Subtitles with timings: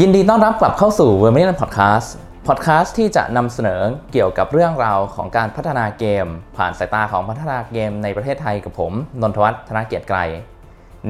[0.00, 2.08] ยินดีต้อนรับกลับเข้าสู่ v e r m i l i o n Podcast
[2.48, 3.80] Podcast ที่จะนำเสนอ
[4.12, 10.18] เกี่ยวกับเรื่องราวของการพัฒนาเกม ผ่านสายตาของพัฒนาเกมในประเทศไทยกับผม นนทวัฒน์ธนเกียรติไกร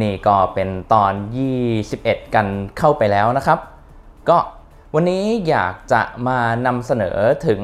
[0.00, 1.12] นี่ก็เป็นตอน
[1.72, 2.46] 21 กัน
[2.78, 3.58] เข้าไปแล้วนะครับ
[4.28, 4.38] ก็
[4.94, 7.60] วันนี้อยากจะมานำเสนอถึง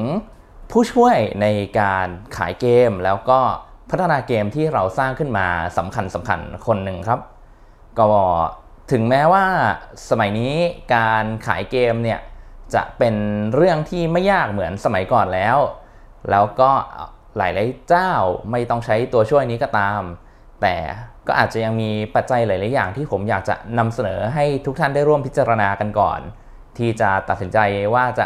[0.71, 1.47] ผู้ช่วยใน
[1.79, 3.39] การขายเกม แล้วก็
[3.89, 5.47] พัฒนาเกมที่เราสร้างขึ้นมา
[5.77, 7.19] สำคัญสำคัญคนหนึ่งครับ
[7.99, 8.07] ก็
[8.91, 9.45] ถึงแม้ว่า
[10.09, 10.55] สมัยนี้
[10.95, 12.19] การขายเกมเนี่ย
[12.75, 13.15] จะเป็น
[13.55, 15.57] เรื่องที่ไม่ยากเหมือนสมัยก่อนแล้ว
[16.29, 16.71] แล้วก็
[17.37, 18.11] หลายๆเจ้า
[18.51, 20.01] ไม่ต้องใช้ตัวช่วยนี้ก็ตาม
[20.61, 20.75] แต่
[21.27, 26.19] ก็อาจจะยังมีปัจจัยหลาย ๆ อย่างที่ผมอยากจะนำเสนอให้ทุกท่านได้ร่วมพิจารณากันก่อน
[26.77, 27.57] ที่จะตัดสินใจ
[27.93, 28.25] ว่าจะ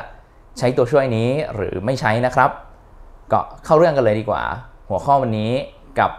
[0.58, 2.52] ใช้ตัวช่วยนี้หรือไม่ใช้นะครับ
[3.32, 4.44] ก็เข้าเรื่องกันเลยดีกว่า
[4.90, 5.52] หัวข้อวันนี้
[6.00, 6.12] กับ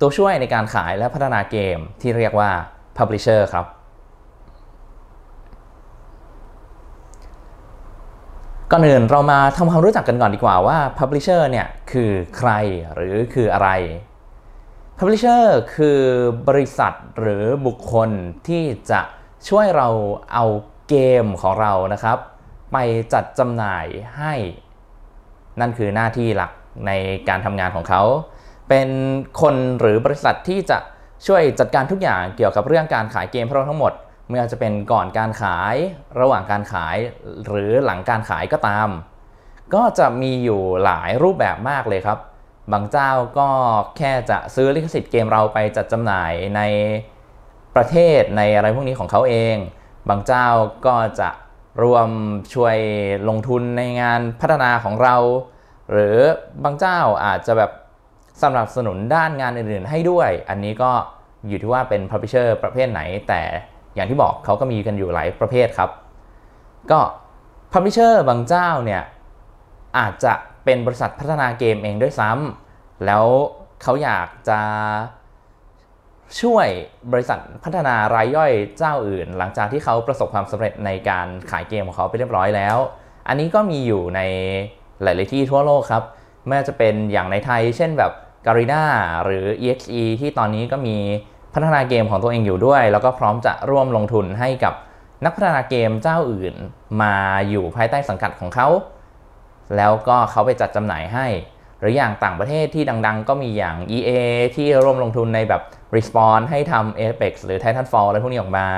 [0.00, 2.50] ตัวช่วยในการขายและพัฒนาเกมที่เรียกว่า
[2.96, 3.66] Publisher ครับ
[8.76, 12.50] ก่อนอื่นเรามาทำความรู้จักกันก่อนดีกว่าว่า Publisher เนี่ยคือใคร
[12.94, 13.68] หรือคืออะไร
[14.98, 15.44] Publisher
[15.74, 16.00] คือ
[16.48, 18.10] บริษัทหรือบุคคล
[18.48, 19.00] ที่จะ
[19.48, 19.88] ช่วยเรา
[20.32, 20.44] เอา
[20.88, 22.18] เกมของเรานะครับ
[22.72, 22.76] ไป
[23.12, 23.86] จัดจำหน่าย
[24.18, 24.34] ให้
[25.60, 26.52] นั่นคือหน้าที่หลัก
[26.86, 26.90] ใน
[27.28, 28.02] การทำงานของเขา
[28.68, 28.88] เป็น
[29.40, 30.78] คนหรือบริษัทที่จะ
[31.26, 33.92] ช่วยจัดการทุกอย่างเกี่ยวกับเรื่องการขายเกมของเราทั้งหมด
[34.28, 35.76] ไม่ว่าจะเป็นก่อนการขาย
[36.20, 36.96] ระหว่างการขาย
[37.46, 38.88] หรือหลังการขายก็ตาม
[39.74, 42.18] ก็จะมีอยู่หลายรูปแบบมากเลยครับ
[42.72, 43.48] บางเจ้าก็
[43.96, 46.60] แค่จะซื้อลิขสิทธิ์เกมเราไปจัดจำหน่ายใน
[47.74, 49.56] ประเทศในอะไรพวกนี้ของเขาเอง
[50.08, 50.46] บางเจ้า
[50.86, 51.28] ก็จะ
[51.82, 52.08] รวม
[52.54, 52.76] ช่วย
[53.28, 55.16] ลงทุนในงานพัฒนาของเรา
[55.90, 56.16] หรือ
[56.64, 57.70] บางเจ้าอาจจะแบบ
[58.42, 60.92] สนับสนุนด้านงานอื่นๆให้ด้วย อันนี้ก็
[61.48, 63.42] อยู่ที่ว่าเป็น publisher ประเภทไหนแต่
[63.94, 65.90] อย่างที่บอกเขาก็มีกันอยู่หลายประเภทครับ
[66.90, 67.00] ก็
[67.72, 69.02] publisher บางเจ้าเนี่ย
[69.98, 70.32] อาจจะ
[70.64, 73.24] เป็นบริษัทพัฒนาเกมเองด้วยซ้ำแล้ว
[73.82, 74.60] เขาอยากจะ
[76.40, 76.68] ช่วย
[77.12, 82.76] บริษัทพัฒนารายย่อยเจ้าอื่น หลังจากที่เขาประสบความสำเร็จในการขายเกมของเขาไปเรียบร้อยแล้ว
[83.28, 84.20] อันนี้ก็มีอยู่ใน
[85.02, 86.04] หลาย ๆ ที่ทั่วโลกครับ
[86.46, 88.12] ไม่ว่าจะเป็นอย่างในไทย เช่นแบบ
[88.46, 88.84] Garena
[89.24, 90.96] หรือ EXE ที่ตอนนี้ก็มี
[91.54, 94.74] พัฒนาเกมของตัวเองอยู่ด้วย แล้วก็พร้อมจะร่วมลงทุนให้กับ
[95.24, 96.54] นักพัฒนาเกมเจ้าอื่น
[97.02, 97.14] มา
[97.48, 98.68] อยู่ภายใต้สังกัดของเขา
[99.76, 101.26] แล้วก็เขาไปจัดจำหน่ายให้
[101.80, 104.10] หรืออย่างต่างประเทศที่ดังๆ ก็มีอย่าง EA
[104.56, 105.62] ที่ร่วมลงทุนในแบบ
[105.94, 108.68] Respawn ให้ทำ Apex หรือ Titanfall อะไรพวกนี้ออกมา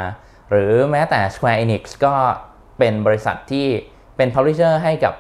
[0.51, 2.15] หรือแม้แต่ Square Enix ก็
[2.79, 3.67] เป็นบริษัทที่
[4.17, 5.15] เป็น Publisher ให้กับ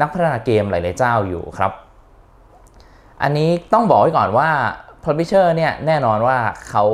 [0.00, 1.72] นักพัฒนาเกมหลายๆเจ้าอยู่ครับ
[3.22, 4.50] อันนี้ต้องบอกไว้ก่อนว่า
[5.04, 6.38] Publisher เนี่ยแน่นอนว่า
[6.68, 6.84] เขา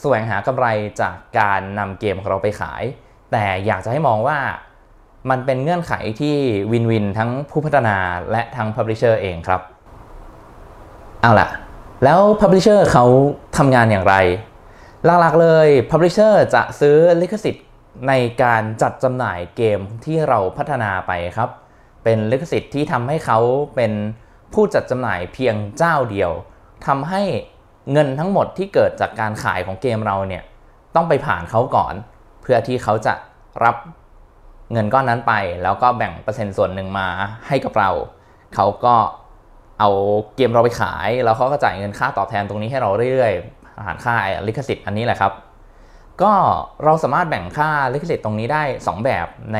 [0.00, 0.66] แสวงหากำไร
[1.00, 2.82] จากการนำเกมของเราไปขาย
[3.32, 4.38] แต่อยากจะให้มองว่า
[5.30, 6.36] มันเป็นเงื่อนไขที่
[6.72, 7.96] วินวินทั้งผู้พัฒนา
[8.30, 9.60] และทั้ง Publisher เองครับ
[11.22, 11.48] เอาล่ะ
[12.04, 13.04] แล้ว Publisher เขา
[13.56, 14.14] ทำงานอย่างไร
[15.04, 17.66] หลักๆเลย Publisher จะซื้อลิขสิทธิ์
[18.08, 18.12] ใน
[18.42, 21.50] การจัดจำหน่ายเกมที่เราพัฒนาไปครับ
[22.04, 23.38] เป็นลิขสิทธิ์ที่ทำให้เขา
[23.76, 23.92] เป็น
[24.54, 26.32] ผู้จัดจำหน่ายเพียงเจ้าเดียว
[26.86, 27.22] ทำให้
[27.92, 30.42] เงินทั้งหมดที่เกิดจากการขายของเกมเราเนี่ย
[30.94, 31.94] ต้องไปผ่านเขาก่อน
[32.42, 33.14] เพื่อที่เขาจะ
[33.64, 33.76] รับ
[34.72, 35.32] เงินก้อนนั้นไป
[35.62, 37.08] แล้วก็แบ่งเปอร์เซ็นต์ส่วนหนึ่งมา
[37.48, 37.90] ให้กับเรา
[38.54, 38.94] เขาก็
[39.80, 39.90] เอา
[40.36, 44.14] เกมเราไปขาย แล้วเขาก็จ่ายเงินค่าตอบแทนตรงนี้ให้เราเรื่อยๆผ่านค่า
[44.46, 45.32] ลิขสิทธิ์อันนี้แหละครับ
[46.22, 46.32] ก็
[46.84, 49.58] เราสามารถแบ่งค่าลิขสิทธิ์ตรงนี้ได้ 2 แบบใน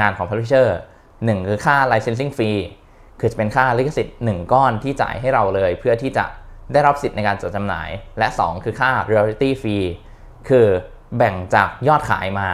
[0.00, 0.68] งานของ Publisher
[1.06, 2.58] 1 คือค่า licensing fee
[3.24, 6.24] คือจะเป็นค่าลิขสิทธิ์ 1 ก้อนที่จ่ายให้เราเลย เพื่อที่จะ
[6.72, 9.86] ได้รับสิทธิ์ในการจดจำหน่าย และ 2 คือค่า royalty fee
[10.48, 10.66] คือ
[11.16, 12.48] แบ่งจากยอดขายมา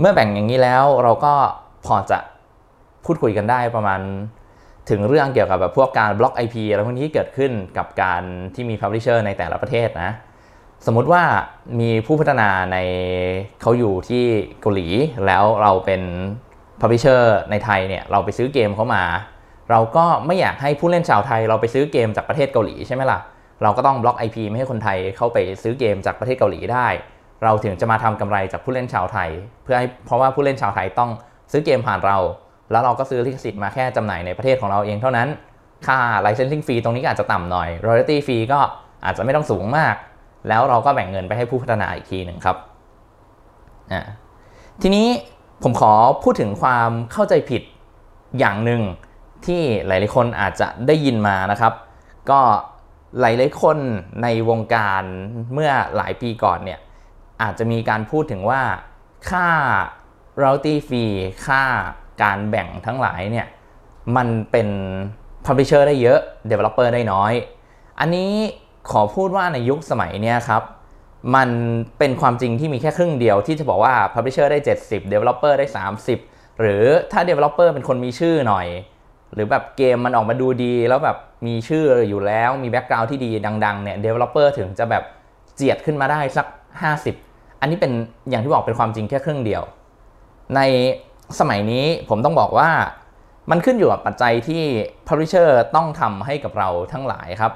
[0.00, 1.34] เมื่อแบ่งอย่างนี้แล้วเราก็
[1.86, 2.18] พอจะ
[3.04, 4.00] พูดคุยกันได้ประมาณ
[4.90, 8.22] ถึงเรื่องเกี่ยวกับแบบพวกการบล็อก IP อะไรพวกนี้ที่เกิดขึ้นกับการ
[8.54, 10.10] ที่มี Publisher ในแต่ละประเทศนะ
[10.86, 11.22] สมมุติว่า
[11.80, 12.78] มีผู้พัฒนาใน
[13.60, 14.24] เขาอยู่ที่
[14.60, 14.88] เกาหลี
[15.26, 16.02] แล้วเราเป็น
[16.82, 19.04] Publisher ในไทยเนี่ยเราไปซื้อเกมเขามา
[19.70, 23.18] เราก็ไม่อยากให้ผู้เล่นชาวไทย เราไปซื้อเกมจากประเทศเกาหลีใช่ไหมล่ะ
[23.62, 26.88] เราก็ต้องบล็อก IP ไม่ให้คนไทยเข้าไปซื้อเกมจากประเทศเกาหลีได้
[27.44, 29.30] เราถึงจะมาทำกำไรจากผู้เล่นชาวไทย
[29.64, 31.10] เพื่อให้เพราะว่าผู้เล่นชาวไทยต้อง
[31.52, 32.18] ซื้อเกมผ่านเรา
[32.70, 35.28] แล้วเราก็ซื้อลิขสิทธิ์มาแค่จำหน่ายในประเทศของเราเองเท่านั้น
[35.86, 38.60] ค่า licensing fee ตรงนี้อาจจะต่ำหน่อย royalty fee ก็
[39.04, 39.94] อาจจะไม่ต้องสูงมาก
[40.48, 42.56] แล้วเราก็แบ่งเงินไปให้ผู้พัฒนาอีกทีหนึ่งครับ
[43.92, 44.02] อ่า
[44.82, 45.06] ทีนี้
[45.62, 45.92] ผมขอ
[46.22, 47.62] พูดถึงความเข้าใจผิด
[48.38, 48.82] อย่างหนึ่ง
[49.46, 51.72] ที่หลายๆคนอาจจะได้ยินมานะครับ
[52.30, 52.40] ก็
[53.20, 53.78] หลายๆคน
[54.22, 55.02] ในวงการ
[55.52, 56.80] เมื่อหลายปีก่อนเนี่ย
[57.42, 58.62] อาจจะมีการพูดถึงว่า
[59.30, 59.48] ค่า
[60.40, 61.14] royalty fee
[61.46, 61.62] ค่า
[62.22, 63.46] การแบ่งทั้งหลายเนี่ย
[64.16, 64.68] มันเป็น
[65.46, 66.20] publisher ได้เยอะ
[66.50, 67.32] developer ได้น้อย
[68.00, 68.30] อันนี้
[68.90, 70.62] ขอพูดว่าในยุคสมัยเนี้ยครับ
[71.34, 71.48] มัน
[71.98, 75.66] เป็นความจริงที่มีแค่ครึ่งเดียวที่จะบอกว่า publisher ได้ 70 developer ได้
[76.14, 78.66] 30 หรือถ้า developer เป็นคนมีชื่อหน่อย
[79.34, 83.30] หรือแบบเกมมันออกมาดูดี แล้วแบบมีชื่ออยู่แล้วมีแบ็กกราวด์ที่ดี
[83.64, 85.04] ดังๆเนี่ย developer ถึงจะแบบ
[85.54, 86.46] เจียดขึ้นมาได้สัก
[87.02, 87.92] 50 อันนี้เป็น
[88.30, 89.62] อย่างที่บอกเป็นความจริงแค่ครึ่งเดียว
[90.56, 90.60] ใน
[91.40, 92.70] สมัยนี้ผมต้องบอกว่า
[93.50, 94.62] มันขึ้นอยู่กับปัจจัยที่
[95.08, 97.52] publisher ต้องทำให้กับเราทั้งหลายครับ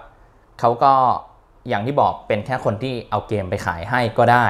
[0.61, 0.95] เขาก็
[1.69, 4.47] อย่างที่บอกเป็นแค่คนที่เอาเกมไปขายให้ก็ได้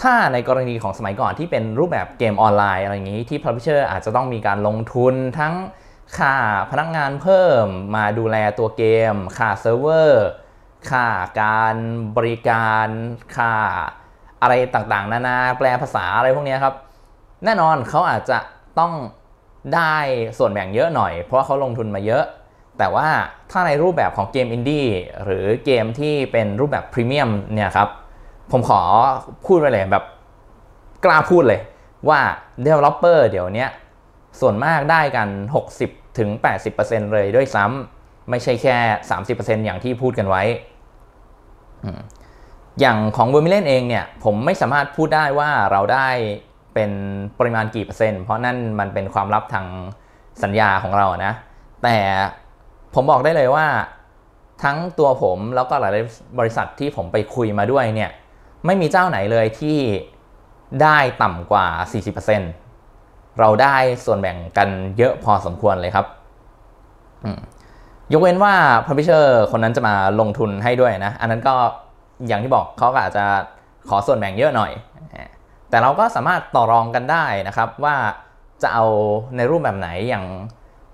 [0.00, 5.54] ถ้าในกรณีของสมัยก่อนที่เป็นรูปแบบเกมออนไลน์อะไรอย่างนี้ที่ publisher อาจจะต้องมีการลงทุนทั้ง
[6.16, 6.34] ค่า
[6.70, 7.64] พนักงานเพิ่ม
[7.96, 10.26] มาดูแลตัวเกม ค่าเซิร์ฟเวอร์
[10.90, 11.06] ค่า
[11.42, 11.76] การ
[12.16, 12.88] บริการ
[13.36, 13.52] ค่า
[14.42, 16.74] อะไรต่างๆ นานาแปลภาษาอะไรพวกนี้ครับ
[17.44, 18.38] แน่นอนเขาอาจจะ
[18.78, 18.92] ต้อง
[19.74, 19.96] ได้
[20.38, 22.24] ส่วนแบ่งเยอะหน่อย เพราะเขาลงทุนมาเยอะ
[22.80, 23.08] แต่ว่า
[23.50, 24.86] ถ้าในรูปแบบของเกมอินดี้
[25.24, 27.88] หรือเกมที่เป็นรูปแบบพรีเมียมเนี่ยครับ
[28.50, 28.80] ผมขอ
[29.46, 30.04] พูดไปเลยแบบ
[31.04, 31.60] กล้าพูดเลย
[32.08, 32.20] ว่า
[32.64, 33.66] Developer เดี๋ยวนี้
[34.40, 35.28] ส่วนมากได้กัน
[35.74, 36.28] 60ถึง
[36.72, 38.76] 80%เลยด้วยซ้ำไม่ใช่แค่
[39.20, 40.42] 30%อย่างที่พูดกันไว้
[42.80, 46.08] อย่างของ Vermillion เองเนี่ย ผมไม่สามารถพูดได้ว่าเราได้
[46.74, 46.90] เป็น
[47.38, 49.66] ปริมาณกี่เปอร์เซ็นต์ เพราะนั่นมันเป็นความลับทาง
[50.42, 51.32] สัญญาของเรานะ
[51.82, 51.96] แต่
[52.94, 53.66] ผมบอกได้เลยว่า
[54.62, 55.92] ทั้งตัวผมแล้วก็หลาย
[56.38, 58.10] บริษัทที่ผมไปคุยมาด้วยเนี่ย
[58.66, 59.78] ไม่มีเจ้าไหนเลยที่
[60.82, 61.66] ได้ต่ำกว่า
[62.56, 66.06] 40%เราได้ส่วนแบ่งกันเยอะพอสมควรเลยครับ
[68.12, 68.54] ยกเว้นว่า
[68.86, 71.54] publisher คนนั้นจะมาลงทุนให้ด้วยนะ อันนั้นก็
[72.26, 73.24] อย่างที่บอกเขาอาจจะ
[73.88, 74.72] ขอส่วนแบ่งเยอะหน่อย
[75.70, 77.96] แต่เราก็สามารถต่อรองกันได้นะครับ ว่า
[78.62, 78.86] จะเอา
[79.36, 80.24] ในรูปแบบไหนอย่าง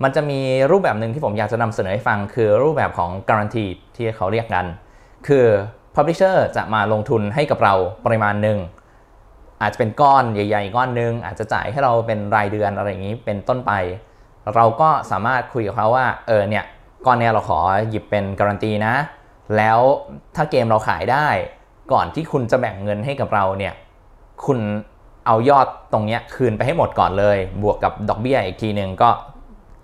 [0.02, 0.40] มันจะมี
[0.70, 4.66] รูปแบบหนึ่งที่ผมอยากจะนำเสนอให้ฟัง คือรูปแบบของ guarantee ที่เขาเรียกกัน
[5.26, 5.46] คือ
[5.94, 8.58] publisher จะมาลงทุนให้กับเราปริมาณหนึ่ง
[9.62, 13.72] อาจจะเป็นก้อนใหญ่ ๆ ก้อนหนึ่งอาจจะจ่ายให้เราเป็นรายเดือนอะไรอย่างนี้เป็นต้นไป
[14.54, 16.64] เราก็สามารถคุยกับเขาว่าเออเนี่ย
[17.06, 17.58] ก้อนเนี้ยเราขอ
[17.90, 18.94] หยิบเป็นการันตีนะ
[19.56, 19.78] แล้ว
[20.36, 21.26] ถ้าเกมเราขายได้
[21.92, 23.74] ก่อนที่คุณจะแบ่งเงินให้กับเราเนี่ย
[24.46, 24.58] คุณ
[25.26, 29.10] เอายอดตรงเนี้ยคืนไปให้หมดก่อนเลย บวกกับดอกเบี้ยอีกทีหนึ่งก็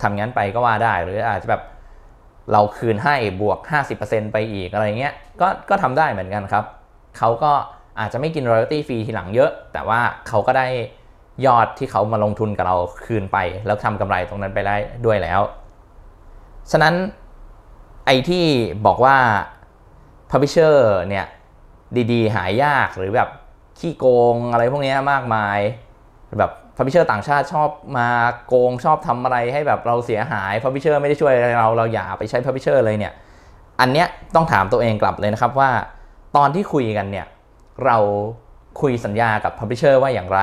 [0.02, 1.62] ทำงั้นไปก็ว่าได้ หรืออาจจะแบบ
[2.52, 3.58] เราคืนให้บวก
[3.96, 6.64] 50%ไปอีกอะไรเงี้ยก็ก็ทำได้เหมือนกันครับ
[7.18, 7.52] เขาก็
[8.00, 10.66] อาจจะไม่กิน royalty fee ทีหลังเยอะ แต่ว่าเขาก็ได้
[11.46, 12.76] ยอดที่เขามาลงทุนกับเรา
[13.06, 15.40] คืนไป แล้วทำกำไรตรงนั้นไปได้ด้วยแล้ว
[16.70, 16.94] ฉะนั้น
[18.06, 18.44] ไอ้ที่
[18.86, 19.16] บอกว่า
[20.30, 20.76] publisher
[21.08, 21.26] เนี่ย
[22.12, 23.28] ดีๆ หายากหรือแบบ
[23.78, 25.58] ขี้โกงอะไรพวกนี้มากมาย
[26.38, 28.08] แบบ publisher ต่างชาติชอบมา
[28.46, 33.12] โกงชอบทำอะไรให้แบบเราเสียหาย publisher ไม่ได้ช่วยเราเราอย่าไปใช้ publisher เลยเนี่ย
[33.80, 35.70] อันเนี้ยต้องถามตัวเองกลับเลยนะครับว่า
[36.36, 37.26] ตอนที่คุยกันเนี่ย
[37.86, 37.98] เรา
[38.80, 40.40] คุยสัญญากับ publisher ว่าอย่างไร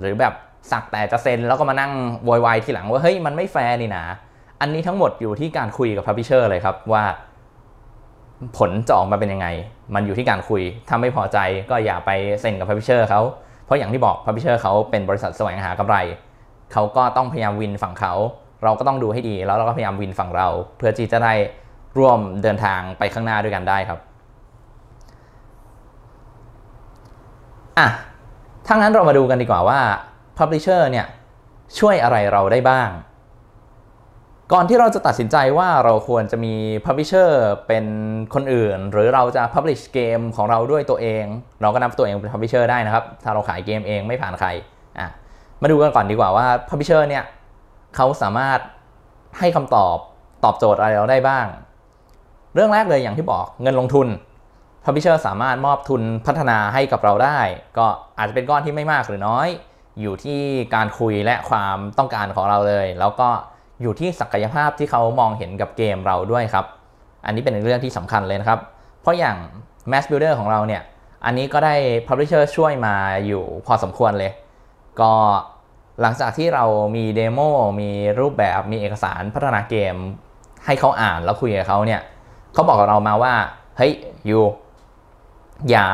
[0.00, 0.34] หรือแบบ
[0.70, 1.92] สักแต่จะเซ็นแล้วก็มานั่ง
[2.28, 4.04] โวยวายทีหลังว่าเฮ้ยมันไม่แฟร์นี่นะ
[4.60, 7.04] อันนี้ทั้งหมดอยู่ที่การคุยกับ publisher เลยครับว่า
[8.56, 9.48] ผลจะออกมาเป็นยังไง
[9.94, 11.38] มันอยู่ที่การคุยถ้าไม่พอใจ
[11.70, 12.10] ก็อย่าไป
[12.40, 13.20] เซ็นกับ publisher เขา
[13.66, 15.96] เพราะอย่างที่บอก publisher เขาเป็นบริษัทแสวงหากำไร
[16.72, 18.12] เขาก็ต้องพยายาม win ฝั่งเขา
[18.64, 21.34] เราก็ต้องดูให้ดี แล้วเราก็พยายาม win ฝั่งเรา เพื่อที่จะได้
[21.98, 23.98] ร่วมเดินทางไปข้างหน้าด้วยกันได้ครับ
[27.78, 27.88] อะ
[28.66, 29.80] ถ้างั้นเรามาดูกันดีกว่าว่า
[30.38, 31.06] Publisher เนี่ย
[31.78, 32.88] ช่วยอะไรเราได้บ้าง
[34.52, 36.54] ก่อนที่เราจะตัดสินใจว่าเราควรจะมี
[36.86, 37.30] Publisher
[37.68, 37.84] เป็น
[38.34, 41.24] คนอื่น หรือเราจะ Publish เกมของเราด้วยตัวเอง
[41.62, 44.48] เราก็นับตัวเองเป็น Publisher ได้นะครับ ถ้าเราขายเกมเองไม่ผ่านใคร
[44.98, 45.08] อะ
[45.62, 47.24] มาดูกันก่อนดีกว่าว่า Publisher เนี่ย
[47.96, 48.60] เขาสามารถ
[49.38, 49.96] ให้คำตอบ
[50.44, 51.46] ตอบโจทย์อะไรเราได้บ้าง
[52.54, 54.08] เรื่องแรกเลยอย่างที่บอกเงินลงทุน
[54.84, 57.38] Publisher สามารถมอบทุนพัฒนาให้กับเราได้
[57.78, 57.86] ก็
[58.18, 59.48] อาจจะเป็นก้อนที่ไม่มากหรือน้อย
[60.00, 60.40] อยู่ที่
[60.74, 63.30] การคุยและความต้องการของเราเลย แล้วก็
[63.82, 66.66] อยู่ที่ศักยภาพที่เขามองเห็นกับเกมเราด้วยครับ
[67.26, 68.60] อันนี้เป็นเรื่องที่สำคัญเลยนะครับ
[69.00, 69.36] เพราะอย่าง
[69.90, 70.82] Mass Builder ของเราเนี่ย
[71.24, 71.74] อันนี้ก็ได้
[72.06, 72.94] Publisher ช่วยมา
[73.26, 74.32] อยู่พอสมควรเลย
[75.00, 75.12] ก็
[76.00, 76.64] หลังจากที่เรา
[76.96, 77.38] มีเดโม
[77.80, 77.90] มี
[78.20, 79.94] รูปแบบมีเอกสารพัฒนาเกม
[80.64, 82.00] ให้เขาอ่านแล้วคุยกับเขาเนี่ย
[82.52, 83.34] เขาบอกกับเรามาว่า
[83.76, 83.92] เฮ้ย
[84.30, 84.38] ยู
[85.70, 85.86] อย่า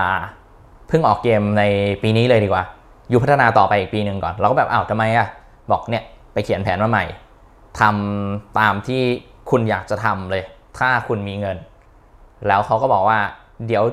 [0.89, 1.63] เพิ่งออกเกมใน
[2.03, 2.65] ปีนี้เลยดีกว่า
[3.09, 5.27] อยู่พัฒนาต่อไปอีกปีหนึ่งก่อน เราก็แบบอ้าวทำไมอะ
[5.71, 7.05] บอกเนี่ยไปเขียนแผนมาใหม่
[7.81, 9.03] ทำตามที่
[9.51, 10.43] คุณอยากจะทำเลย
[10.79, 11.57] ถ้าคุณมีเงิน
[12.47, 13.19] แล้วเขาก็บอกว่า
[13.67, 13.85] เดี๋ยว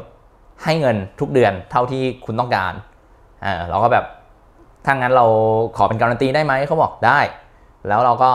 [0.63, 2.73] ให้เงินทุกเดือนเท่าที่คุณต้องการ
[3.43, 4.05] เออเราก็แบบ
[4.85, 5.25] ถ้างั้นเรา
[5.77, 7.19] ขอเป็นการันตีได้ไหมเขาบอกได้
[7.87, 8.31] แล้วเราก็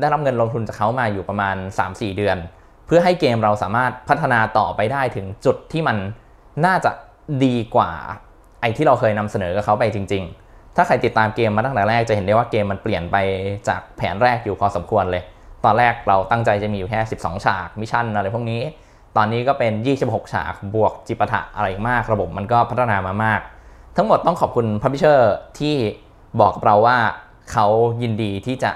[0.00, 2.36] ได้รับเงินลงทุนจากเขามาอยู่ประมาณ 3-4 เดือน
[2.86, 5.96] เพื่อให้เกมเราสามารถพัฒนาต่อไปได้ถึงจุดที่มัน
[6.66, 6.90] น่าจะ
[7.44, 7.90] ดีกว่า
[8.60, 10.47] ไอ้ที่เราเคยนำเสนอกับเขาไปจริง ๆ
[10.80, 13.16] ถ้าใครติดตามเกมมาตั้งแต่แรกจะเห็นได้ว่าเกมมันเปลี่ยนไป
[13.68, 15.22] จากแผนแรกอยู่พอสมควรเลย
[15.64, 18.62] ตอนแรกเราตั้งใจจะมีอยู่แค่ 12 ฉากมิชชั่นอะไรพวกนี้
[19.16, 23.40] ตอนนี้ก็เป็น 26 ฉากบวกจิปาถะอะไรมาก ระบบมันก็พัฒนามามาก
[23.96, 25.74] ทั้งหมดต้องขอบคุณพับพิเชอร์ที่
[26.40, 26.98] บอกกับเราว่า
[27.52, 27.66] เขา
[28.02, 28.70] ยินดีที่จะ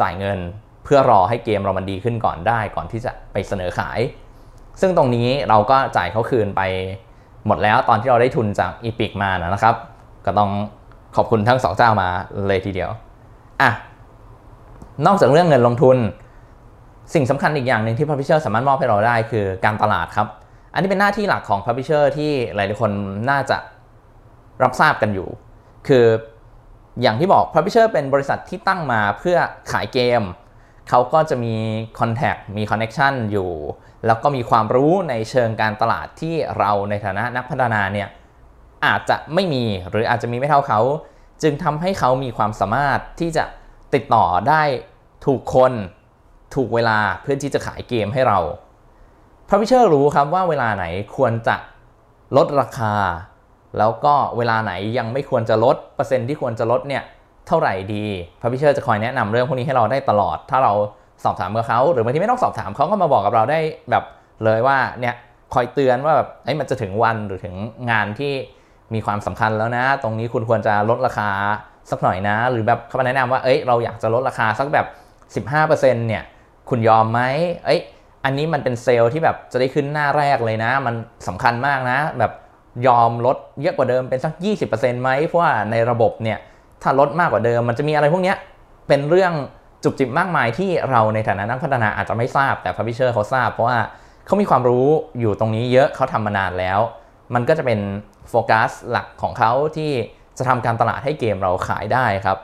[0.00, 0.38] จ่ายเงิน
[0.84, 4.00] เพื่อรอให้เกมเรามันดีขึ้นก่อนได้ก่อนที่จะไปเสนอขาย
[4.80, 6.62] ซึ่งตรงนี้เราก็จ่ายเขาคืนไป
[7.46, 9.74] หมดแล้วตอนที่เราได้ทุนจากอีพิกมานะครับ
[10.26, 10.50] ก็ต้อง
[11.16, 12.08] ขอบคุณทั้งสองเจ้ามา
[12.46, 12.90] เลยทีเดียว
[13.62, 13.70] อะ
[15.06, 15.96] นอกจากเรื่องเงินลงทุน
[17.14, 20.28] สิ่งสำคัญอีกอย่างหนึ่งที่ Publisher สามารถมอบให้เราได้คือการตลาดครับ
[20.72, 22.90] อันนี้เป็นหน้าที่หลักของ Publisher ที่หลายๆคน
[23.30, 23.58] น่าจะ
[24.62, 25.28] รับทราบกันอยู่
[25.88, 26.06] คือ
[27.02, 29.38] อย่างที่บอก Publisher เป็นบริษัทที่ตั้งมาเพื่อ
[29.72, 30.22] ขายเกม
[30.88, 31.54] เขาก็จะมี
[31.98, 33.50] Contact มี Connection อยู่
[34.06, 38.08] แล้วก็มีความรู้ในเชิงการตลาดที่เราในฐานะนักพัฒนาเนี่ย
[38.84, 40.80] อาจจะไม่มีหรืออาจจะมีไม่เท่าเขา
[41.42, 43.44] จึงทำให้เขามีความสามารถที่จะ
[43.94, 44.62] ติดต่อได้
[45.26, 45.72] ถูกคน
[46.54, 48.38] ถูกเวลาเพื่อที่จะขายเกมให้เรา
[49.48, 50.84] Publisher รู้ครับว่าเวลาไหน
[51.16, 51.56] ควรจะ
[52.36, 52.94] ลดราคา
[53.78, 57.02] แล้วก็เวลาไหนยังไม่ควรจะลดเปอร์เซ็นต์ที่ควรจะลดเนี่ย
[57.46, 58.06] เท่าไหร่ดี
[58.40, 60.72] Publisher จะคอยแนะนำเรื่องพวกนี้ให้เราได้ตลอด ถ้าเรา
[61.24, 64.04] สอบถามกับเขาหรือบางทีไม่ต้องสอบถามเขาก็มาบอกกับเราได้แบบ
[64.44, 65.14] เลยว่าเนี่ย
[65.54, 67.54] คอยเตือนว่าแบบไอ้มันจะถึงวันหรือถึง
[67.90, 68.32] งานที่
[68.94, 71.30] มีความสำคัญแล้วนะ ตรงนี้คุณควรจะลดราคา
[71.90, 74.86] สักหน่อยนะ หรือแบบเขามาแนะนำว่าเอ้ยเราอยากจะลดราคาสักแบบ
[75.46, 76.22] 15%เนี่ย
[76.68, 77.20] คุณยอมไหม
[77.66, 77.80] เอ้ย
[78.24, 80.94] อันนี้มันเป็นเซลล์ที่แบบจะได้ขึ้นหน้าแรกเลยนะ มัน
[81.28, 82.32] สำคัญมากนะ แบบ
[82.86, 84.32] ยอมลดเยอะกว่าเดิมเป็นสัก
[84.68, 86.38] 20%ไหมเพราะว่าในระบบเนี่ย
[86.82, 88.34] ถ้าลดมากกว่าเดิม มันจะมีอะไรพวกนี้
[88.88, 89.32] เป็นเรื่อง
[89.84, 93.78] จุกจิบมากมายที่เราในฐานะนักพัฒนาอาจจะไม่ทราบแต่พับพิเชอร์เขาทราบ เพราะว่า
[94.26, 94.86] เขามีความรู้
[95.20, 96.78] อยู่ตรงนี้เยอะเขาทำมานานแล้ว
[97.34, 97.78] มันก็จะเป็น
[98.30, 99.92] โฟกัสหลักของเขาที่
[100.38, 102.38] จะทำการตลาดให้เกมเราขายได้ครับ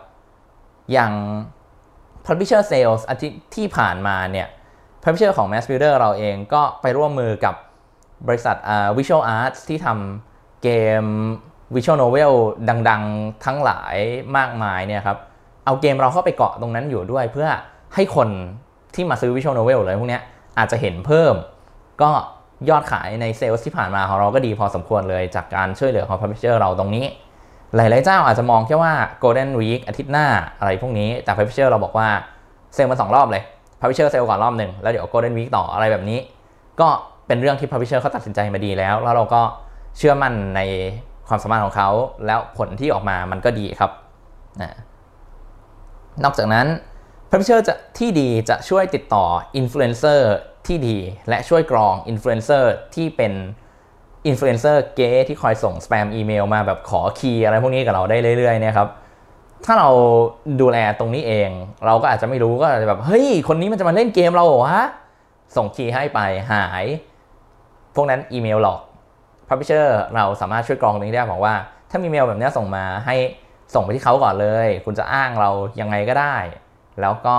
[0.92, 1.12] อย่าง
[2.26, 4.48] Publisher Sales อาทิตย์ที่ผ่านมาเนี่ย
[5.02, 7.54] Publisher ของ Mass Builder เราเองก็ไปร่วมมือกับ
[8.28, 10.68] บริษัท uh, Visual Arts ที่ทำเก
[11.02, 11.04] ม
[11.74, 12.32] Visual Novel
[12.88, 13.96] ดังๆ ทั้งหลาย
[14.36, 15.18] มากมายเนี่ยครับ
[15.64, 17.48] เอาเกมเราเข้าไปเกาะตรงนั้นอยู่ด้วยเพื่อ
[17.94, 18.28] ให้คน
[18.94, 20.20] ที่มาซื้อ Visual Novel เลยพวกนี้
[20.58, 21.34] อาจจะเห็นเพิ่ม
[22.02, 22.10] ก็
[22.70, 27.04] ยอดขายในเซลล์ที่ผ่านมาของเราก็ดีพอสมควรเลยจากการช่วยเหลือของ Publisher เราตรงนี้
[27.76, 28.92] หลาย ๆ เจ้าอาจจะมองแค่ว่า
[29.22, 30.26] Golden Week อาทิตย์หน้า
[30.58, 32.08] อะไรพวกนี้ แต่ Publisher เราบอกว่า
[32.74, 33.42] เซลล์มาสองรอบเลย
[33.80, 36.18] Publisher เซลล์ก่อนรอบหนึ่งแล้วเดี๋ยว Golden Week ต่ออะไรแบบนี้
[36.80, 36.88] ก็
[37.26, 39.42] เป็นเรื่องที่ Publisher เขาตัดสินใจมาดีแล้ว แล้วเราก็
[39.96, 40.60] เชื่อมั่นใน
[41.28, 41.90] ความสามารถของเขา
[42.26, 43.90] แล้วผลที่ออกมามันก็ดีครับ
[46.24, 46.66] นอกจากนั้น
[47.30, 49.24] Publisher จะที่ดีจะช่วยติดต่อ
[49.60, 50.20] Influencer
[50.66, 52.64] ที่ดี และช่วยกรอง Influencer
[52.94, 53.32] ที่เป็น
[54.26, 58.88] อินฟลูเอนเซอร์เก๊ที่คอยส่งสแปมอีเมลมาแบบขอ key อะไรพวกนี้กับเราได้เรื่อยๆเนี่ยครับ
[59.64, 59.90] ถ้าเรา
[60.60, 61.50] ดูแลตรงนี้เอง
[61.86, 64.80] เราก็อาจจะไม่รู้ก็อาจจะแบบเฮ้ยคนนี้มันจะมาเล่นเกมเราเหรอวะ
[65.56, 66.20] ส่ง key ให้ไป
[66.52, 66.84] หาย
[67.94, 68.80] พวกนั้นอีเมลหลอก
[69.48, 71.54] publisher เราสามารถช่วยกรองตรงนี้ได้บอกว่า
[71.90, 73.16] ถ้ามีเมลแบบนี้ส่งมาให้
[73.74, 75.50] ส่งไปที่เขาก่อนเลย คุณจะอ้างเรา
[75.80, 76.36] ยังไงก็ได้
[77.00, 77.36] แล้วก็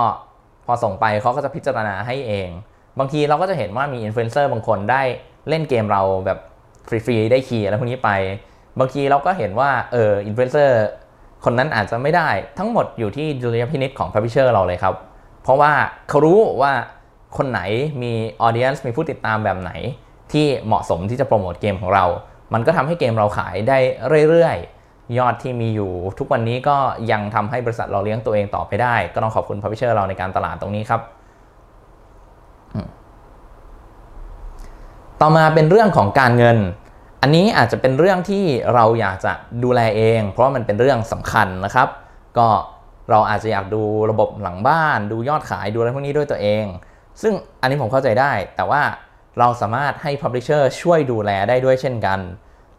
[0.66, 2.48] พอส่งไปเขาก็จะพิจารณาให้เอง
[2.98, 5.02] บางทีเราก็จะเห็นว่ามีอินฟลูเอนเซอร์บางคนได้
[5.48, 6.38] เล่นเกมเราแบบ
[6.88, 8.10] ฟรีๆได้ key อะไรพวกนี้ไป
[8.78, 10.82] บางทีเราก็เห็นว่าเอออินฟลูเอนเซอร์
[11.44, 14.94] คนนั้นอาจจะไม่ได้ทั้งหมดอยู่ที่ดุลยพินิจของ Publisher เราเลยครับ
[15.42, 15.72] เพราะว่า
[16.08, 16.72] เขารู้ว่า
[17.36, 17.60] คนไหน
[18.02, 19.72] มี audience มีผู้ติดตามแบบไหน
[20.32, 22.04] ที่เหมาะสมที่จะโปรโมทเกมของเรา
[22.54, 23.78] มันก็ทำให้เกมเราขายได้
[24.28, 26.76] เรื่อยๆ ยอดที่มีอยู่ ทุกวันนี้ก็
[27.12, 31.00] ยังทำให้บริษัทเราเลี้ยงตัวเองต่อไปได้ ก็ต้องขอบคุณ Publisher เราในการตลาดตรงนี้ครับ
[35.20, 36.58] ต่อมาเป็นเรื่องของการเงิน
[37.22, 38.44] อันนี้อาจจะเป็นเรื่องที่
[38.74, 39.32] เราอยากจะ
[39.64, 41.88] ดูแลเอง เพราะมันเป็นเรื่องสำคัญนะครับ
[42.38, 42.48] ก็
[43.10, 46.64] เราอาจจะอยากดูระบบหลังบ้าน ดูยอดขายดูอะไรพวกนี้ด้วยตัวเอง
[47.22, 48.82] ซึ่งอันนี้ผมเข้าใจได้ แต่ว่า
[49.38, 52.20] เราสามารถให้ Publisher ช่วยดูแลได้ด้วยเช่นกัน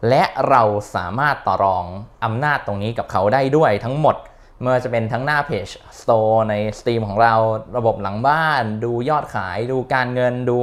[0.08, 0.62] และเรา
[0.94, 1.84] สามารถต่อรอง
[2.24, 4.16] อำนาจตรงนี้กับเขาได้ด้วยทั้งหมด
[4.62, 5.66] เมื่อจะเป็นทั้งหน้าเพจ
[6.00, 7.34] Store ใน Steam ของเรา
[7.76, 10.60] ระบบหลังบ้าน ดูยอดขาย ดูการเงินดู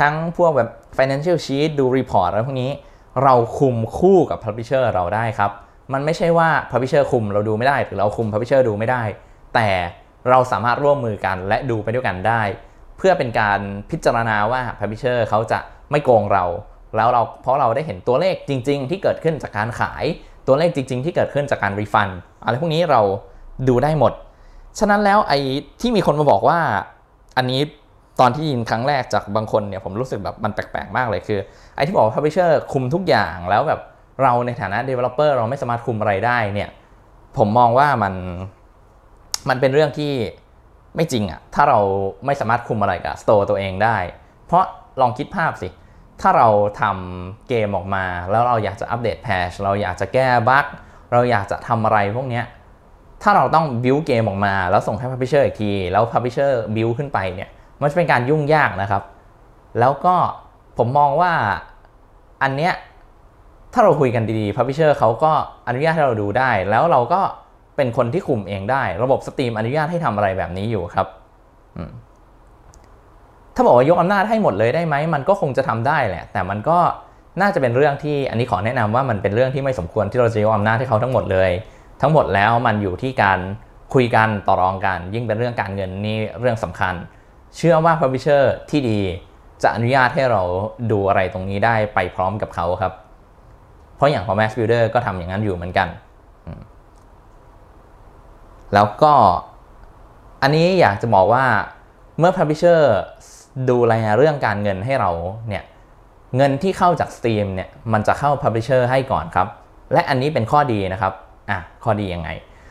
[0.00, 2.70] ทั้งพวกแบบ financial sheet ดู report อะไรพวกนี้
[3.22, 5.50] เราคุมคู่กับ publisher เราได้ครับ
[5.92, 9.02] มันไม่ใช่ว่า publisher คุมเราดูไม่ได้ หรือเราคุม publisher ดูไม่ได้
[9.54, 9.68] แต่
[10.30, 12.42] เราสามารถร่วมมือกันและดูไปด้วยกันได้
[12.98, 13.60] เพื่อเป็นการ
[13.90, 15.58] พิจารณาว่า publisher เขาจะ
[15.90, 16.44] ไม่โกงเรา
[16.96, 20.04] แล้วเราเพราะเราได้เห็นตัวเลขจริง ๆ ที่เกิดขึ้นจากการขาย
[20.46, 22.08] ตัวเลขจริง ๆ ที่เกิดขึ้นจากการรีฟัน
[22.44, 23.00] อะไรพวกนี้เรา
[23.68, 24.12] ดูได้หมด
[24.78, 25.38] ฉะนั้นแล้วไอ้
[25.80, 26.58] ที่มีคนมาบอกว่า
[27.36, 27.60] อันนี้
[28.20, 31.40] ตอนที่ยินครั้งแรกจากบางคนเนี่ยผมรู้สึกแบบมันแปลกๆมากเลยคือ
[31.76, 33.80] ไอ้ที่บอกว่า publisher คุมทุกอย่างแล้วแบบ
[34.22, 36.70] เราในฐานะ developer เราไม่สามารถคุมอะไรได้เนี่ย
[37.38, 38.14] ผมมองว่ามัน
[39.48, 40.12] มันเป็นเรื่องที่
[40.96, 41.80] ไม่จริงอะถ้าเรา
[42.26, 43.96] ไม่สามารถคุมอะไรกับสโตร์ตัวเองได้
[44.46, 44.64] เพราะ
[45.00, 45.68] ลองคิดภาพสิ
[46.20, 46.48] ถ้าเรา
[46.80, 50.66] ทำเกมออกมา แล้วเราอยากจะอัปเดตแพชเราอยากจะแก้บั๊ก
[51.12, 52.44] เราอยากจะทำอะไรพวกเนี้ย
[53.22, 57.50] ถ้าเราต้องบิวเกมออกมา แล้วส่งให้ Publisher อีกที แล้ว Publisher บิวขึ้นไปเนี่ย
[57.84, 59.02] มันจะเป็นการยุ่งยากนะครับ
[59.80, 60.14] แล้วก็
[60.78, 61.32] ผมมองว่า
[62.42, 62.72] อันเนี้ย
[63.72, 65.32] ถ้าเราคุยกันดีๆ Publisher เขาก็
[65.68, 67.20] อนุญาตให้เราดูได้ แล้วเราก็
[67.76, 71.06] เป็นคนที่คุมเองได้ ระบบสตรีมอนุญาตให้ทำอะไรแบบนี้อยู่ครับ
[73.54, 76.78] ถ้าบอกว่ายกอำนาจให้หมดเลยได้ไหมมันก็คงจะทำได้แหละ แต่มันก็
[77.40, 81.50] น่าจะเป็นเรื่องที่อันนี้ขอแนะนำว่ามันเป็นเรื่องที่ไม่สมควรที่เราจะยกอำนาจให้เขาทั้งหมดเลย
[82.02, 83.38] ทั้งหมดแล้วมันอยู่ที่การ
[83.94, 86.94] คุยกันต่อรองกัน ยิ่งเป็นเรื่องการเงินนี่เรื่องสำคัญ
[87.56, 89.00] เชื่อว่า Publisher ที่ดี
[89.62, 90.42] จะอนุญาตให้เรา
[90.90, 92.92] ดูอะไรตรงนี้ได้ไปพร้อมกับเขาครับ
[93.96, 95.88] เพราะอย่างของ Max Builder ก็ทำอย่างนั้นอยู่เหมือนกัน
[98.74, 99.12] แล้วก็
[100.42, 101.44] อันนี้อยากจะบอกว่า
[102.18, 102.80] เมื่อ Publisher
[103.70, 105.10] ดูแลเรื่องการเงินให้เรา
[105.48, 105.64] เนี่ย
[106.36, 109.48] เงินที่เข้าจาก Steam เนี่ยมันจะเข้า Publisher ให้ก่อนครับ
[109.92, 111.12] และอันนี้เป็นข้อดีนะครับ
[111.50, 112.28] อะข้อดียังไง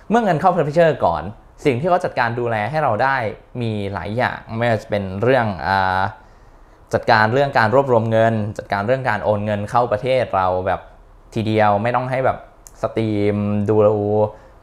[0.09, 1.23] เมื่อเงินเข้า Publisher ก่อน
[1.65, 3.17] สิ่งที่เขาจัดการดูแลให้เราได้
[3.61, 5.69] มีหลายอย่างไม่ว่าจะเป็นเรื่องอ
[6.93, 10.81] จัดการเรื่องการรวบรวมเงิน จัดการเรื่องการโอนเงินเข้าประเทศเราแบบ
[11.33, 12.37] ทีเดียวไม่ต้องให้แบบ
[12.81, 13.37] สตรีม
[13.69, 13.75] ดู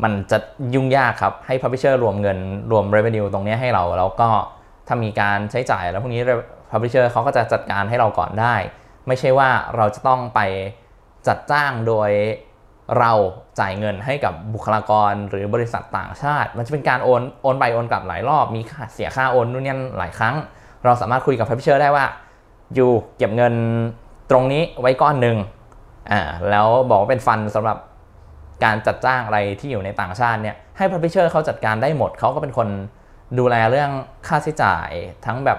[0.03, 0.39] มันจะ
[0.75, 2.39] ยุ่งยากครับ ให้ Publisher รวมเงิน
[2.71, 4.29] รวม revenue ตรงนี้ให้เรา แล้วก็
[4.87, 6.21] ถ้ามีการใช้จ่ายแล้วพวกนี้
[6.71, 8.55] Publisher เขาก็จะจัดการให้เราก่อนได้
[9.07, 10.41] ไม่ใช่ว่าเราจะต้องไป
[11.27, 12.11] จัดจ้างโดย
[12.99, 13.13] เรา
[13.61, 20.35] จ่ายเงินให้กับบุคลากรหรือบริษัทต่างชาติ มันจะเป็นการโอนโอนไปโอนกลับหลายรอบมีค่าเสียค่าโอนนู่นนี่หลายครั้ง
[20.85, 22.05] เราสามารถคุยกับ Publisher ได้ว่า
[22.75, 23.55] อยู่เก็บเงิน
[24.31, 25.37] ตรงนี้ไว้ก้อนหนึ่ง
[26.11, 27.79] อ่าแล้วบอกว่าเป็นฟันสำหรับ
[28.65, 32.69] การจัดจ้างอะไรที่อยู่ในต่างชาติเนี่ยให้ Publisher เขาจัดการได้หมดเขาก็เป็นคน
[33.39, 33.91] ดูแลเรื่อง
[34.29, 34.89] ค่าใช้จ่าย
[35.27, 35.59] ทั้งแบบ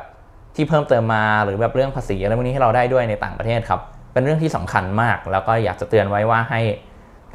[0.56, 3.82] ที่เพิ่มเติมมาหรือแบบเรื่องภาษีอะไรพวกนี้ให้เราได้ด้วยในต่างประเทศครับ
[4.14, 6.62] เป็นเรื่องที่สำคัญมาก แล้วก็อยากจะเตือนไว้ว่าให้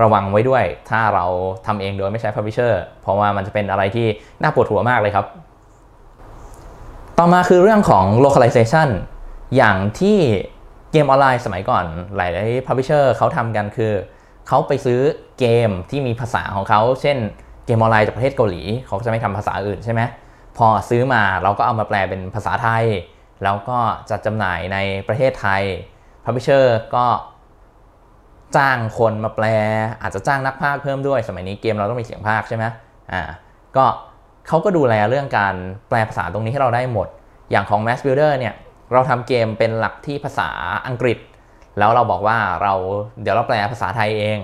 [0.03, 1.27] ระวังไว้ด้วย ถ้าเรา
[1.67, 4.07] ทำเองโดยไม่ใช้ Publisher เพราะว่ามันจะเป็นอะไรที่
[4.43, 5.27] น่าปวดหัวมากเลยครับ
[7.19, 8.89] ต่อมาคือเรื่องของ localization
[9.57, 10.19] อย่างที่
[10.93, 11.85] เกมออนไลน์สมัยก่อน
[12.17, 13.93] หลาย ๆ publisher เขาทำกันคือ
[14.49, 15.01] เขาไปซื้อ
[15.39, 17.19] เกมที่มีภาษาของเขา เช่น
[17.67, 20.01] เกมออนไลน์จากประเทศเกาหลี เขาจะไม่ทำภาษาอื่นใช่ไหม
[20.59, 22.85] พอซื้อมาเราก็เอามาแปลเป็นภาษาไทย
[23.45, 23.79] แล้วก็
[24.11, 24.79] จัดจำหน่ายใน
[25.09, 25.63] ประเทศไทย
[26.25, 27.05] Publisher ก็
[28.57, 29.47] จ้างคนมาแปล
[30.03, 32.65] อาจจะจ้างนักพากย์เพิ่มด้วย สมัยนี้เกมเราต้องมีเสียงพากย์ใช่ไหม
[33.13, 33.23] อ่า
[33.77, 33.85] ก็
[34.49, 35.55] เขาก็ดูแลเรื่องการ
[35.89, 37.09] แปลภาษาตรงนี้ให้เราได้หมด
[37.51, 38.55] อย่างของ Mass Builder เนี่ย
[38.93, 40.49] เราทำเกมเป็นหลักที่ภาษา
[40.87, 41.19] อังกฤษ
[41.79, 42.75] แล้วเราบอกว่าเรา
[43.23, 44.39] เดี๋ยวเราแปลภาษาไทยเอง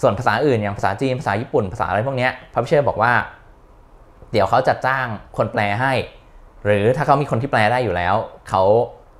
[0.00, 3.12] ส่วนภาษาอื่นอย่างภาษาจีนภาษาญี่ปุ่นภาษาอะไรพวกนี้พับเชอร์บอกว่า
[4.32, 5.92] เดี๋ยวเขาจัดจ้างคนแปลให้
[6.64, 8.14] หรือถ้าเขามีคนที่แปลได้อยู่แล้ว
[8.48, 8.62] เขา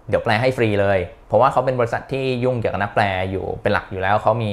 [0.09, 4.53] เดี๋ยวแปลให้ฟรีเลย เพราะว่าเขาเป็นบริษัทที่ยุ่งเกี่ยวกับนักแปลอยู่เป็นหลักอยู่แล้วเขามี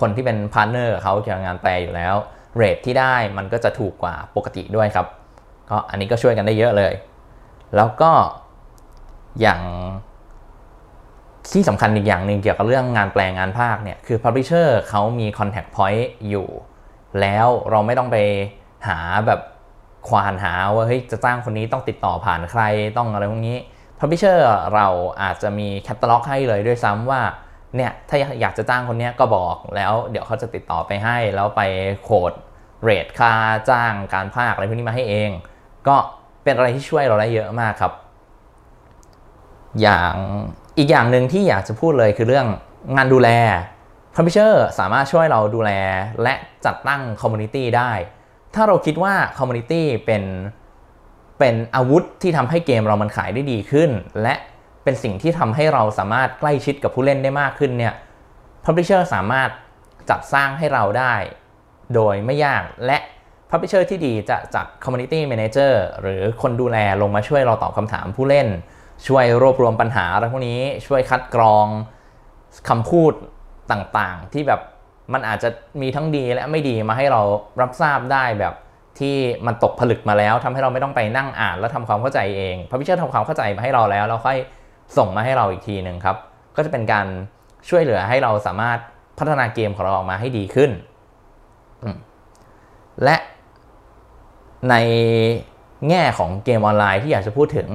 [0.00, 2.14] คนที่เป็น partner เขาเกี่ยวกับงานแปลอยู่แล้ว
[2.56, 5.06] rate ที่ได้มันก็จะถูกกว่าปกติด้วยครับ
[5.70, 6.92] ก็อันนี้ก็ช่วยกันได้เยอะเลย
[7.76, 8.10] แล้วก็
[9.40, 9.60] อย่าง
[11.52, 16.48] ที่สำคัญอีกอย่างหนึ่งเกี่ยวกับเรื่องงานแปลงานพากย์เนี่ยคือ Publisher เขามี Contact Point อยู่
[17.20, 18.16] แล้วเราไม่ต้องไป
[18.88, 19.40] หาแบบ
[20.08, 22.62] ควานหาว่าเฮ้ยจะจ้างคนนี้ต้องติดต่อผ่านใคร
[22.96, 23.58] ต้องอะไรพวกนี้
[24.00, 24.38] Publisher
[24.74, 24.86] เรา
[25.22, 27.22] อาจจะมีแคตตาล็อกให้เลยด้วยซ้ำว่า
[27.76, 31.62] เนี่ยถ้าอยากจะจ้างคนนี้ก็บอกแล้วเดี๋ยวเขาจะติดต่อไปให้ แล้วไป
[32.02, 32.32] โคด
[32.82, 33.32] เรทค่า
[33.70, 35.30] จ้างการภาคอะไรพวกนี้มาให้เอง
[35.88, 35.96] ก็
[36.44, 37.92] เป็นอะไรที่ช่วยเราได้เยอะมากครับ
[39.80, 40.14] อย่าง
[40.78, 42.46] อีกอย่างหนึ่งที่อยากจะพูดเลยคือเรื่อง
[42.96, 43.28] งานดูแล
[44.14, 45.72] Publisher สามารถช่วยเราดูแล
[46.22, 46.34] และ
[46.66, 47.92] จัดตั้ง community ได้
[48.54, 50.22] ถ้าเราคิดว่า community เป็น
[51.40, 53.90] เป็นอาวุธที่ทำให้เกมเรามันขายได้ดีขึ้น
[54.22, 54.34] และ
[54.84, 57.94] เป็นสิ่งที่ทำให้เราสามารถใกล้ชิดกับผู้เล่นได้มากขึ้นเนี่ย
[58.64, 59.50] Publisher สามารถ
[60.10, 61.14] จัดสร้างให้เราได้
[61.94, 62.98] โดยไม่ยากและ
[63.50, 65.72] Publisher ที่ดีจะจัด Community Manager
[66.02, 68.48] หรือคนดูแลลงมาช่วยเราตอบคำถามผู้เล่น
[69.06, 71.66] ช่วยรวบรวมปัญหาอะไรพวกนี้ช่วยคัดกรอง
[72.68, 73.12] คำพูด
[73.70, 74.60] ต่างๆ ที่แบบ
[75.12, 75.48] มันอาจจะ
[75.80, 77.22] มีทั้งดีและไม่ดีมาให้เรา
[77.60, 78.54] รับทราบได้แบบ
[79.00, 84.38] ที่มันตกผลึกมาแล้วทำให้เราไม่ต้องไปนั่งอ่านแล้วทำความเข้าใจเองพระพิเชอร์ทำความเข้าใจมาให้เราแล้วเราค่อย
[84.96, 86.16] ส่งมาให้เราอีกทีหนึ่งครับ
[86.56, 87.06] ก็จะเป็นการ
[87.68, 88.78] ช่วยเหลือให้เราสามารถ
[89.18, 90.70] พัฒนาเกมของเราออกมาให้ดีขึ้น
[93.04, 93.16] และ
[94.70, 94.74] ใน
[95.88, 97.68] แง่ของเกมออนไลน์ที่อยากจะพูดถึง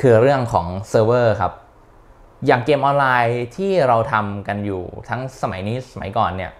[0.00, 1.52] คือเรื่องของเซิร์ฟเวอร์ครับ
[2.46, 6.52] อย่างเกมออนไลน์ที่เราทำกันอยู่ทั้งสมัยนี้สมัยก่อนเนี่ย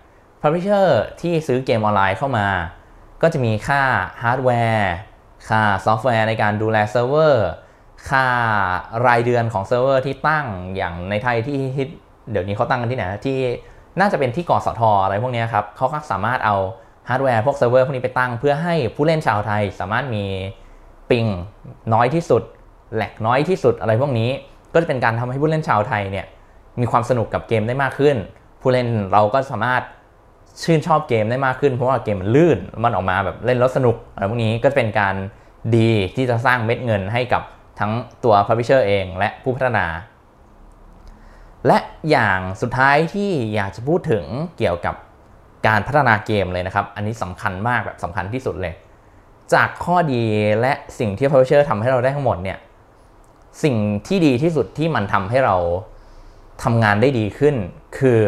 [0.42, 2.46] publisher ที่ซื้อเกมออนไลน์เข้ามา
[3.24, 3.82] ก็จะมีค่า
[4.22, 4.92] ฮาร์ดแวร์
[5.48, 7.46] ค่าซอฟต์แวร์ในการดูแลเซิร์ฟเวอร์
[8.10, 8.26] ค่า
[9.06, 11.60] รายเดือนของเซิร์ฟเวอร์ที่ตั้งอย่างในไทยที่
[12.30, 13.38] เดี๋ยวนี้เขาตั้งกันที่ไหนที่
[14.00, 16.56] น่าจะเป็นที่กสทออะไรพวกนี้ครับเขาก็สามารถเอา
[17.08, 20.24] ฮาร์ดแวร์พวกเซิร์ฟเวอร์พวกนี้ไปตั้ง เพื่อให้ผู้เล่นชาวไทยสามารถมี
[21.10, 21.26] ping
[21.94, 22.42] น้อยที่สุด
[22.94, 24.30] lag น้อยที่สุดอะไรพวกนี้
[24.74, 26.26] ก็จะเป็นการทำให้ผู้เล่นชาวไทยเนี่ย
[26.80, 28.16] มีความสนุกกับเกมได้มากขึ้น
[28.60, 29.82] ผู้เล่นเราก็สามารถ
[30.62, 35.14] ชื่นชอบเกมได้มากขึ้น เพราะว่าเกมมันลื่นมันออกมาแบบเล่นแล้วสนุกอะไรพวกนี้ก็เป็นการ
[35.76, 37.42] ดีที่จะสร้างเม็ดเงินให้กับ
[37.80, 37.92] ทั้ง
[38.24, 39.86] ตัว Publisher เองและผู้พัฒนา
[41.66, 41.78] และ
[42.10, 44.24] อย่างสุดท้ายที่อยากจะพูดถึง
[44.58, 44.94] เกี่ยวกับ
[45.66, 48.74] การพัฒนาเกมเลยนะครับ อันนี้สำคัญมากแบบสำคัญที่สุดเลย
[49.54, 50.22] จากข้อดี
[50.60, 52.58] และสิ่งที่ Publisher ทำให้เราได้ทั้งหมดเนี่ย
[53.64, 55.56] สิ่งที่ดีที่สุดที่มันทำให้เรา
[56.62, 57.54] ทำงานได้ดีขึ้น
[57.98, 58.20] คือ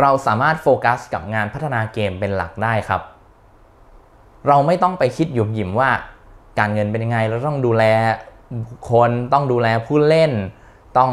[0.00, 3.02] เราสามารถโฟกัสกับงานพัฒนาเกมเป็นหลักได้ครับ
[4.46, 5.90] เราไม่ต้องไปคิดหยุมหยิมว่า
[6.58, 7.84] การเงินเป็นยังไง เราต้องดูแล
[8.90, 10.32] คนต้องดูแลผู้เล่น
[10.98, 11.10] ต้อง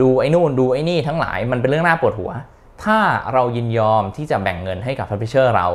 [0.00, 2.32] ดูไอ้นู่นดูไอ้นี่ทั้งหลายมันเป็นเรื่องน่าปวดหัว
[2.84, 2.98] ถ้า
[3.32, 5.68] เรายินยอมที่จะแบ่งเงินให้กับพับลิเชอร์เรา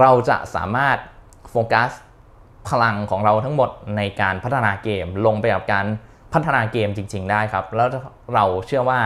[0.00, 0.96] เราจะสามารถ
[1.50, 1.90] โฟกัส
[2.68, 5.86] พลังของเราทั้งหมดในการพัฒนาเกมลงไปกับการ
[6.32, 7.88] พัฒนาเกมจริง ๆ ได้ครับ แล้ว
[8.34, 9.00] เราเชื่อว่า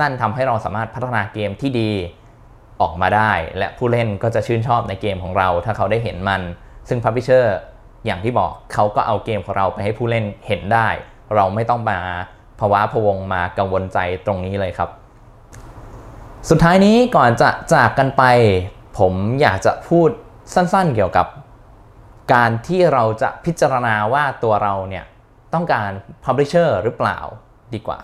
[0.00, 1.90] นั่นทำให้เราสามารถพัฒนาเกมที่ดี
[2.80, 6.42] ออกมาได้ และผู้เล่นก็จะชื่นชอบในเกมของเรา ถ้าเขาได้เห็นมัน
[6.88, 7.56] ซึ่งพับลิเชอร์
[8.06, 10.88] อย่างที่บอกเขาก็เอาเกมของเราไปให้ผู้เล่นเห็นได้
[11.34, 11.98] เราไม่ต้องมา
[12.60, 14.90] ภาวะพวงมากังวลใจตรงนี้เลยครับ
[16.50, 18.22] สุดท้ายนี้ก่อนจะจากกันไป
[18.98, 20.10] ผมอยากจะพูด
[20.54, 21.26] สั้นๆเกี่ยวกับ
[22.34, 25.04] การที่เราจะพิจารณาว่าตัวเราเนี่ย
[25.54, 25.90] ต้องการ
[26.24, 27.18] Publisher หรือเปล่า
[27.74, 28.00] ดีกว่า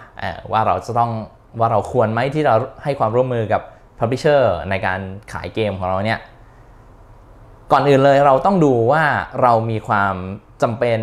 [0.53, 1.13] ว่าเราจะต้อง
[1.59, 3.63] ว่าเราควรไหมที่เราให้ความร่วมมือกับ
[3.99, 5.01] Publisher ในการ
[5.33, 6.21] ขายเกมของเราเนี่ย
[7.73, 9.05] ก่อนอื่นเลยเราต้องดูว่า
[9.43, 10.15] เรามีความ
[10.63, 11.01] จำเป็น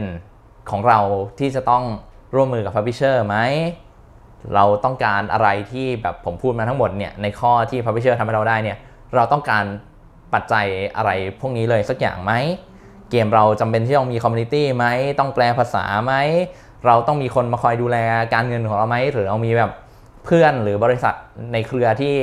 [0.71, 0.99] ของเรา
[1.39, 1.83] ที่จะต้อง
[2.35, 3.37] ร่วมมือกับ Publisher ไหม
[4.55, 8.77] เราต้องการอะไรที่แบบผมพูดมาทั้งหมดเนี่ยในข้อที่ Publisher ทำให้เราได้เนี่ย
[9.15, 9.65] เราต้องการ
[10.33, 10.65] ปัจจัย
[10.97, 12.31] อะไรพวกนี้เลยสักอย่างไหม
[13.11, 14.85] เกมเราจำเป็นที่ต้องมีคอมมูนิตี้ไหม
[15.19, 16.13] ต้องแปลภาษาไหม
[16.85, 17.97] เราต้องมีคนมาคอยดูแล
[18.33, 19.71] การเงินของเราไหม หรือเรามีแบบ
[20.25, 21.15] เพื่อนหรือบริษัท
[21.53, 22.15] ในเครือที่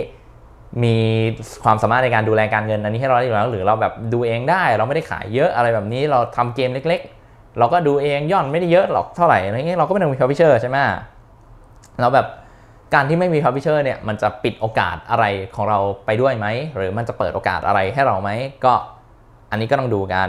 [0.84, 0.96] มี
[1.64, 10.78] ความสามารถในการดูแลการเงินอันนี้ให้เราได้อยู่แล้วหรือเราแบบดูเองได้เราไม่ได้ขายเยอะอะไรแบบนี้เราทำเกมเล็ก ๆ เราก็ดูเองย่อนไม่ได้เยอะหรอกเท่าไหร่อะไรเงี้ยเราก็ไม่ต้องมีพับพิเชอร์ใช่ไหม
[12.00, 12.26] เราแบบ
[12.94, 18.30] การที่ไม่มีพับพิเชอร์เนี่ยมันจะปิดโอกาสอะไรของเราไปด้วยไหมหรือมันจะเปิดโอกาสอะไรให้เราไหม
[18.64, 18.74] ก็
[19.50, 20.28] อันนี้ก็ต้องดูกัน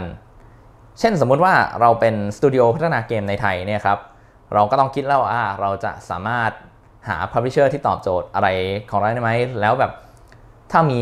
[0.98, 3.98] เช่นสมมุติว่าเราเป็นสตูดิโอพัฒนาเกมในไทยเนี่ยครับ
[4.54, 6.50] เราก็ต้องคิดแล้วว่าเราจะสามารถ
[7.08, 8.48] หา publisher ที่ตอบโจทย์อะไร
[8.90, 9.92] ของเราได้ไหมแล้วแบบ
[10.72, 11.00] ถ้ามี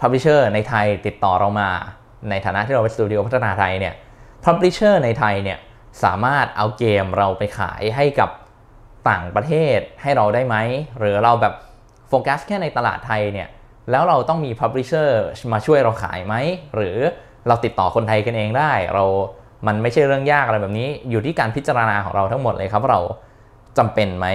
[0.00, 1.68] publisher ในไทยติดต่อเรามา
[2.30, 3.94] ในฐานะที่เราเป็นสตูดิโอพัฒนาไทยเนี่ย
[4.44, 5.58] publisher ในไทยเนี่ย
[6.04, 8.30] สามารถเอาเกมเราไปขายให้กับ
[9.10, 10.56] ต่างประเทศให้เราได้ไหม
[10.98, 11.54] หรือเราแบบ
[12.08, 13.48] โฟกัสแค่ในตลาดไทยเนี่ย
[13.90, 15.20] แล้วเราต้องมี publisher
[15.52, 16.34] มาช่วยเราขายไหม
[16.76, 16.96] หรือ
[17.48, 19.04] เราติดต่อคนไทยกันเองได้ เรา
[19.66, 23.00] มันไม่ใช่เรื่องยากอะไรแบบนี้ อยู่ที่การพิจารณาของเราทั้งหมดเลยครับ เรา
[23.78, 24.26] จำเป็นไหม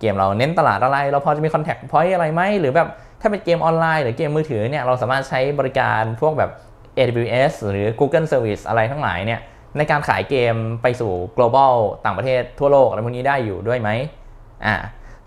[0.00, 2.88] เกมเราเน้นตลาดอะไร เราพอจะมีคอนแทคพอยต์อะไรไหม หรือแบบ
[3.20, 6.50] ถ้าเป็นเกมออนไลน์หรือเกมมือถือเนี่ยเราสามารถใช้บริการพวกแบบ
[6.96, 9.40] AWS หรือ Google Service อะไรทั้งหลายเนี่ย
[9.76, 13.90] ในการขายเกมไปสู่ global ต่างประเทศทั่วโลกอะไรพวกนี้ได้อยู่ด้วยไหม
[14.64, 14.74] อ่า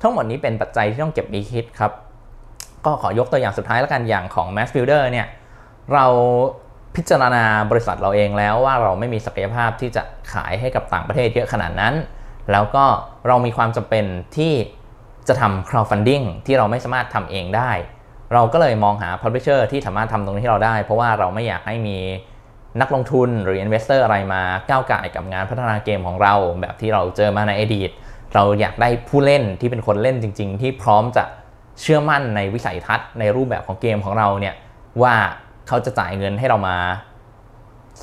[0.01, 1.91] ทั้งหมดนี้เป็นปัจจัยที่ต้องเก็บดีคิดครับ
[2.85, 5.27] ก็ขอยกตัวอย่างสุดท้ายแล้วกันอย่างของ Mass Builder เนี่ย
[5.93, 6.05] เรา
[6.95, 10.03] พิจารณาบริษัทเราเองแล้วว่าเราไม่มีศักยภาพที่จะ
[10.33, 11.93] ขายให้กับต่างประเทศเยอะขนาดนั้น
[12.51, 12.85] แล้วก็
[13.27, 14.05] เรามีความจำเป็น
[14.37, 14.53] ที่
[15.27, 17.71] จะทำ crowdfunding ที่เราไม่สามารถทำเองได้
[18.33, 21.97] เราก็เลยมองหา publisher ที่สามารถทำตรงนี้ให้เราได้ เพราะว่าเราไม่อยากให้มี
[22.81, 27.89] นักลงทุนหรือ investor อะไรมาก้าวไก่กับงานพัฒนาเกมของเรา แบบที่เราเจอมาในอดีต
[28.33, 31.23] เราอยากได้ผู้เล่นที่เป็นคนเล่นจริง ๆ ที่พร้อมจะ
[31.81, 34.55] เชื่อมั่นในวิสัยทัศน์ในรูปแบบของเกมของเราเนี่ย
[35.01, 35.15] ว่า
[35.67, 36.77] เขาจะจ่ายเงินให้เรามา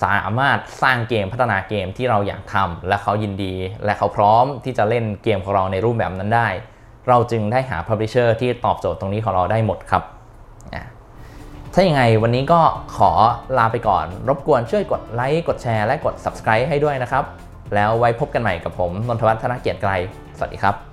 [0.02, 3.54] สามารถสร้างเกมพัฒนาเกมที่เราอยากทำและเขายินดี
[3.84, 6.48] และเขาพร้อมที่จะเล่นเกมของเราในรูปแบบนั้นได้
[7.08, 10.02] เราจึงได้หา Publisher ที่ตอบโจทย์ตรงนี้ของเราได้หมดครับ
[11.74, 12.60] ถ้าอย่างไงวันนี้ก็
[12.96, 13.10] ขอ
[13.58, 17.24] ลาไปก่อน รบกวนช่วยกดไลค์กดแชร์และกด Subscribe ให้ด้วยนะครับ
[17.74, 19.92] แล้วไว้พบกันใหม่กับผมนนทวัฒน์ธนเกียรติไกร
[20.36, 20.89] สวัสดีครับ